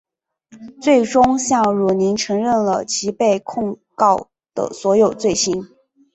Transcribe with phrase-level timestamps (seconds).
[0.81, 5.71] 最终向汝霖承认了其被控告的所有罪行。